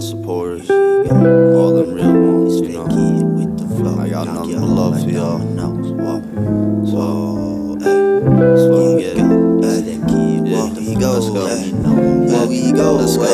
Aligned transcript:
supporters, 0.00 0.70
all 0.70 1.74
them 1.74 1.92
real 1.92 2.12
ones, 2.12 2.60
you 2.60 2.68
know. 2.68 2.86
I 4.00 4.08
got 4.08 4.26
nothing 4.26 4.60
but 4.60 4.68
love 4.68 5.02
for 5.02 5.10
y'all. 5.10 6.27
Go. 12.78 12.94
Let's 12.94 13.16
go. 13.16 13.24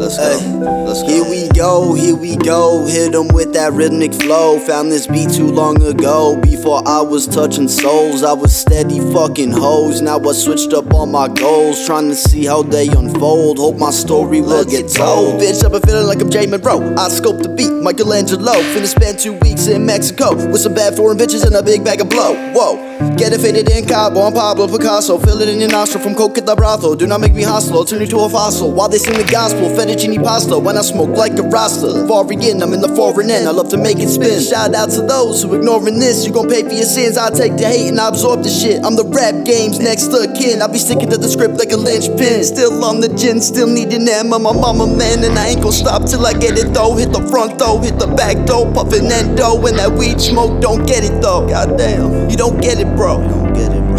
Let's 0.00 0.16
go. 0.16 0.58
Let's 0.86 1.02
go. 1.02 1.08
Here 1.08 1.24
we 1.24 1.48
go, 1.48 1.92
here 1.94 2.16
we 2.16 2.36
go. 2.36 2.86
Hit 2.86 3.14
'em 3.14 3.28
with 3.28 3.52
that 3.52 3.72
rhythmic 3.74 4.14
flow. 4.14 4.58
Found 4.60 4.90
this 4.90 5.06
beat 5.06 5.30
too 5.30 5.50
long 5.50 5.82
ago. 5.82 6.36
Before 6.36 6.80
I 6.86 7.00
was 7.02 7.26
touching 7.26 7.68
souls, 7.68 8.22
I 8.22 8.32
was 8.32 8.52
steady 8.54 9.00
fucking 9.12 9.52
hoes. 9.52 10.00
Now 10.00 10.18
I 10.18 10.32
switched 10.32 10.72
up 10.72 10.92
all 10.94 11.06
my 11.06 11.28
goals. 11.28 11.84
Trying 11.86 12.08
to 12.08 12.16
see 12.16 12.46
how 12.46 12.62
they 12.62 12.88
unfold. 12.88 13.58
Hope 13.58 13.76
my 13.76 13.90
story 13.90 14.40
will 14.40 14.64
get 14.64 14.88
told. 14.88 15.40
Bitch, 15.40 15.64
I've 15.64 15.72
been 15.72 15.82
feeling 15.82 16.06
like 16.06 16.20
I'm 16.22 16.30
J 16.30 16.46
Monroe. 16.46 16.80
I 16.96 17.08
scoped 17.08 17.42
the 17.42 17.50
beat, 17.50 17.72
Michelangelo. 17.88 18.54
Finna 18.72 18.86
spend 18.86 19.18
two 19.18 19.34
weeks 19.44 19.66
in 19.66 19.84
Mexico 19.84 20.34
with 20.50 20.62
some 20.62 20.74
bad 20.74 20.96
foreign 20.96 21.18
bitches 21.18 21.44
and 21.44 21.54
a 21.54 21.62
big 21.62 21.84
bag 21.84 22.00
of 22.00 22.08
blow. 22.08 22.32
Whoa. 22.54 22.88
Get 23.16 23.32
it 23.32 23.40
faded 23.40 23.68
in 23.70 23.86
Cabo, 23.86 24.22
I'm 24.22 24.32
Pablo 24.32 24.66
Picasso. 24.66 25.18
Fill 25.18 25.40
it 25.40 25.48
in 25.48 25.60
your 25.60 25.70
nostril 25.70 26.02
from 26.02 26.14
the 26.14 26.54
brothel. 26.56 26.96
Do 26.96 27.06
not 27.06 27.20
make 27.20 27.34
me 27.34 27.42
hostile, 27.42 27.78
I'll 27.78 27.84
turn 27.84 28.00
you 28.00 28.06
to 28.08 28.20
a 28.20 28.28
fossil. 28.28 28.72
While 28.78 28.88
they 28.88 28.98
sing 28.98 29.18
the 29.18 29.26
gospel, 29.26 29.66
fettuccine 29.74 30.22
pasta. 30.22 30.56
When 30.56 30.78
I 30.78 30.82
smoke 30.82 31.10
like 31.18 31.36
a 31.36 31.42
Rasta. 31.42 32.06
Foreign, 32.06 32.62
I'm 32.62 32.72
in 32.72 32.80
the 32.80 32.94
foreign 32.94 33.28
end. 33.28 33.48
I 33.48 33.50
love 33.50 33.70
to 33.70 33.76
make 33.76 33.98
it 33.98 34.06
spin. 34.06 34.38
Shout 34.38 34.72
out 34.72 34.90
to 34.90 35.02
those 35.02 35.42
who 35.42 35.52
ignoring 35.58 35.98
this. 35.98 36.24
You 36.24 36.30
gon' 36.30 36.48
pay 36.48 36.62
for 36.62 36.70
your 36.70 36.86
sins. 36.86 37.18
I 37.18 37.30
take 37.30 37.58
the 37.58 37.66
hate 37.66 37.88
and 37.88 37.98
I 37.98 38.06
absorb 38.06 38.44
the 38.44 38.48
shit. 38.48 38.84
I'm 38.86 38.94
the 38.94 39.02
rap 39.02 39.44
game's 39.44 39.80
next 39.80 40.14
of 40.14 40.30
kin. 40.38 40.62
I 40.62 40.68
be 40.68 40.78
sticking 40.78 41.10
to 41.10 41.18
the 41.18 41.26
script 41.26 41.58
like 41.58 41.72
a 41.72 41.76
linchpin. 41.76 42.44
Still 42.44 42.84
on 42.84 43.00
the 43.00 43.10
gin, 43.18 43.40
still 43.40 43.66
needing 43.66 44.04
them. 44.04 44.32
I'm 44.32 44.46
a 44.46 44.54
mama 44.54 44.86
man, 44.86 45.26
and 45.26 45.36
I 45.36 45.58
ain't 45.58 45.60
gon' 45.60 45.74
stop 45.74 46.06
till 46.06 46.24
I 46.24 46.32
get 46.38 46.54
it 46.54 46.70
though. 46.72 46.94
Hit 46.94 47.10
the 47.10 47.26
front 47.26 47.58
though, 47.58 47.82
hit 47.82 47.98
the 47.98 48.06
back 48.06 48.46
though. 48.46 48.70
Puffin' 48.70 49.10
endo, 49.10 49.58
and 49.66 49.74
that 49.74 49.90
weed 49.90 50.20
smoke 50.20 50.62
don't 50.62 50.86
get 50.86 51.02
it 51.02 51.18
though. 51.18 51.50
Goddamn, 51.50 52.30
you 52.30 52.36
don't 52.36 52.62
get 52.62 52.78
it, 52.78 52.86
bro. 52.94 53.47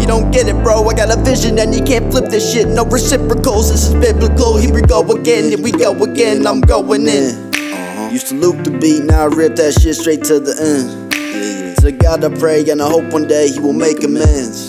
Don't 0.06 0.30
get 0.30 0.46
it, 0.46 0.48
You 0.48 0.54
don't 0.54 0.56
get 0.56 0.60
it, 0.60 0.62
bro. 0.64 0.88
I 0.88 0.94
got 0.94 1.16
a 1.16 1.20
vision 1.22 1.58
and 1.58 1.74
you 1.74 1.82
can't 1.82 2.10
flip 2.10 2.30
this 2.30 2.52
shit. 2.52 2.68
No 2.68 2.84
reciprocals, 2.84 3.70
this 3.70 3.88
is 3.88 3.94
biblical. 3.94 4.56
Here 4.56 4.72
we 4.72 4.82
go 4.82 5.00
again, 5.12 5.44
here 5.44 5.60
we 5.60 5.72
go 5.72 5.92
again. 6.02 6.46
I'm 6.46 6.60
going 6.60 7.06
in. 7.06 7.52
Uh-huh. 7.54 8.08
Used 8.10 8.28
to 8.28 8.34
loop 8.34 8.64
the 8.64 8.70
beat, 8.70 9.04
now 9.04 9.22
I 9.22 9.26
rip 9.26 9.56
that 9.56 9.74
shit 9.80 9.96
straight 9.96 10.24
to 10.24 10.40
the 10.40 10.54
end. 10.60 11.14
Yeah, 11.14 11.74
To 11.74 11.92
God 11.92 12.24
I 12.24 12.28
pray 12.38 12.68
and 12.68 12.82
I 12.82 12.88
hope 12.88 13.12
one 13.12 13.26
day 13.28 13.50
He 13.50 13.60
will 13.60 13.72
make 13.72 14.02
amends. 14.02 14.68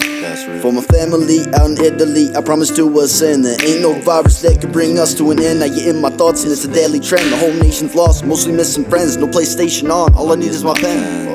For 0.62 0.72
my 0.72 0.82
family 0.82 1.42
out 1.56 1.72
in 1.72 1.82
Italy, 1.82 2.34
I 2.36 2.42
promise 2.42 2.70
to 2.76 3.00
ascend. 3.00 3.46
There 3.46 3.58
ain't 3.66 3.82
no 3.82 4.00
virus 4.02 4.42
that 4.42 4.62
could 4.62 4.72
bring 4.72 5.00
us 5.00 5.14
to 5.16 5.32
an 5.32 5.42
end. 5.42 5.60
Now 5.60 5.66
you're 5.66 5.90
in 5.94 6.02
my 6.02 6.10
thoughts 6.10 6.44
and 6.44 6.52
it's 6.52 6.66
a 6.66 6.72
daily 6.72 7.00
trend. 7.00 7.32
The 7.32 7.38
whole 7.38 7.54
nation's 7.54 7.96
lost, 7.96 8.26
mostly 8.26 8.54
missing 8.54 8.86
friends. 8.86 9.18
No 9.18 9.28
PlayStation 9.28 9.92
on, 9.92 10.14
all 10.14 10.32
I 10.32 10.36
need 10.36 10.52
is 10.52 10.64
my 10.64 10.74
pen. 10.74 11.32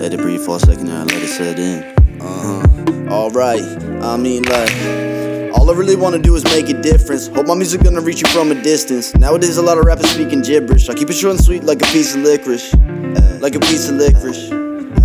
Let 0.00 0.14
it 0.14 0.20
breathe 0.20 0.40
for 0.40 0.56
a 0.56 0.60
second 0.60 0.88
and 0.88 1.10
let 1.10 1.22
it 1.22 1.28
set 1.28 1.58
in. 1.58 1.95
Uh-huh. 2.26 3.12
Alright, 3.12 3.62
I 4.02 4.16
mean 4.16 4.42
like 4.42 4.72
all 5.54 5.70
I 5.70 5.74
really 5.74 5.96
wanna 5.96 6.18
do 6.18 6.34
is 6.34 6.44
make 6.44 6.68
a 6.68 6.80
difference. 6.80 7.28
Hope 7.28 7.46
my 7.46 7.54
music 7.54 7.82
gonna 7.82 8.00
reach 8.00 8.20
you 8.20 8.28
from 8.28 8.50
a 8.50 8.54
distance. 8.62 9.14
Nowadays 9.14 9.56
a 9.56 9.62
lot 9.62 9.78
of 9.78 9.84
rappers 9.84 10.10
speaking 10.10 10.42
gibberish. 10.42 10.88
I 10.88 10.94
keep 10.94 11.08
it 11.10 11.14
short 11.14 11.36
and 11.36 11.44
sweet 11.44 11.64
like 11.64 11.80
a 11.82 11.86
piece 11.86 12.14
of 12.14 12.22
licorice. 12.22 12.74
Like 13.40 13.54
a 13.54 13.60
piece 13.60 13.88
of 13.88 13.96
licorice. 13.96 14.50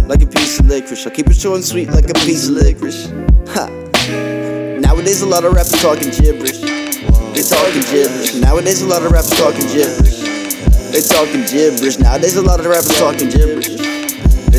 Like 0.08 0.22
a 0.24 0.28
piece 0.28 0.60
of 0.60 0.68
licorice. 0.68 1.06
I 1.06 1.10
keep 1.12 1.28
it 1.28 1.36
short 1.36 1.56
and 1.58 1.66
sweet 1.66 1.90
like 1.90 2.10
a 2.10 2.14
piece 2.14 2.48
of 2.48 2.56
licorice. 2.56 3.10
Ha. 3.54 3.68
Nowadays 4.80 5.22
a 5.22 5.28
lot 5.28 5.46
of 5.46 5.54
rappers 5.54 5.80
talking 5.82 6.10
gibberish. 6.10 6.60
They 6.60 7.44
talking 7.44 7.82
gibberish. 7.92 8.36
Nowadays 8.36 8.82
a 8.82 8.88
lot 8.88 9.04
of 9.04 9.12
rappers 9.12 9.38
talking 9.38 9.68
gibberish. 9.68 10.20
They 10.92 11.02
talking 11.02 11.46
gibberish. 11.46 12.00
Nowadays 12.00 12.36
a 12.36 12.42
lot 12.42 12.60
of 12.60 12.66
rappers 12.66 12.98
talking 12.98 13.30
gibberish. 13.30 13.91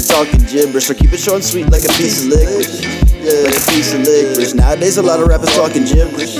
Talking 0.02 0.44
gibberish. 0.46 0.86
So 0.86 0.94
keep 0.94 1.12
it 1.12 1.20
short 1.20 1.36
and 1.36 1.44
sweet 1.44 1.70
like 1.70 1.84
a 1.84 1.92
piece 1.94 2.24
of 2.24 2.30
licorice. 2.30 2.84
Like 3.22 3.54
a 3.54 3.70
piece 3.70 3.94
of 3.94 4.00
licorice. 4.00 4.52
Nowadays 4.54 4.98
a 4.98 5.02
lot 5.02 5.20
of 5.20 5.26
rappers 5.26 5.54
talking 5.54 5.84
gibberish. 5.84 6.34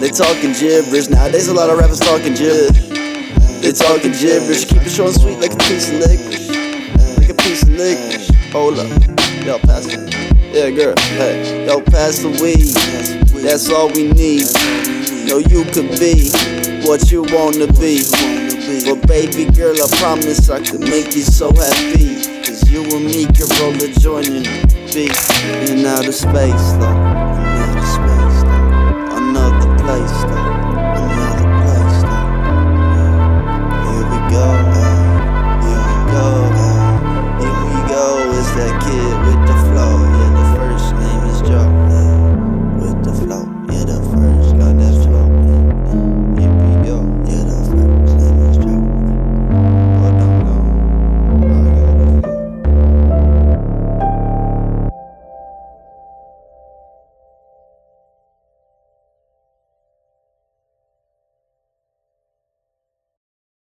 They 0.00 0.10
talking 0.10 0.52
gibberish. 0.52 1.08
Nowadays 1.08 1.48
a 1.48 1.54
lot 1.54 1.70
of 1.70 1.78
rappers 1.78 2.00
talking 2.00 2.34
gibberish. 2.34 2.88
They 3.62 3.72
talking 3.72 4.12
gibberish. 4.12 4.66
Keep 4.66 4.82
it 4.82 4.90
short 4.90 5.14
and 5.14 5.20
sweet 5.20 5.38
like 5.38 5.54
a 5.54 5.56
piece 5.56 5.88
of 5.88 6.00
licorice. 6.00 6.48
Like 7.18 7.30
a 7.30 7.34
piece 7.34 7.62
of 7.62 7.70
licorice. 7.70 8.28
Hold 8.52 8.78
up. 8.78 8.90
Yo, 9.46 9.58
pass 9.60 9.86
it. 9.86 10.14
Yeah, 10.52 10.70
girl. 10.70 10.94
Hey. 11.16 11.66
Yo, 11.66 11.80
pass 11.80 12.18
the 12.18 12.28
weed. 12.42 12.74
That's 13.42 13.70
all 13.70 13.88
we 13.88 14.12
need. 14.12 14.46
Know 15.26 15.38
you 15.38 15.64
could 15.72 15.98
be 15.98 16.30
what 16.86 17.10
you 17.10 17.22
wanna 17.30 17.72
be. 17.78 18.47
But 18.68 19.08
baby 19.08 19.50
girl, 19.52 19.74
I 19.82 19.88
promise 19.96 20.50
I 20.50 20.60
could 20.62 20.80
make 20.80 21.14
you 21.16 21.22
so 21.22 21.50
happy. 21.54 22.16
Cause 22.44 22.70
you 22.70 22.82
and 22.84 23.06
me 23.06 23.24
can 23.24 23.48
roll 23.60 23.72
a 23.72 23.88
joint 23.98 24.28
and 24.28 24.44
be 24.92 25.08
in 25.72 25.86
outer 25.86 26.12
space, 26.12 26.72
though. 26.76 26.92
In 26.92 27.56
outer 27.64 27.86
space, 27.96 28.42
though. 28.42 29.16
Another 29.16 29.78
place, 29.82 30.22
though. 30.24 30.37